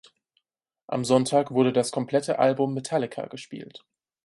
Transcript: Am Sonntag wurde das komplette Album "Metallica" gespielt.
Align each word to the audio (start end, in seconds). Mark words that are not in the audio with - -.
Am 0.87 1.05
Sonntag 1.05 1.51
wurde 1.51 1.71
das 1.71 1.91
komplette 1.91 2.39
Album 2.39 2.73
"Metallica" 2.73 3.27
gespielt. 3.27 3.85